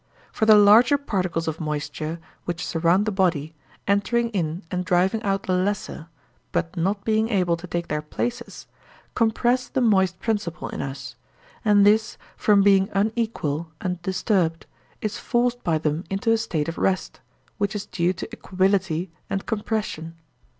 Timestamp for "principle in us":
10.19-11.15